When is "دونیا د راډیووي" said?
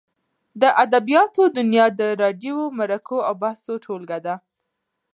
1.55-2.67